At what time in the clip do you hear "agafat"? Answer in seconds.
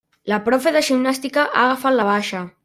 1.67-1.97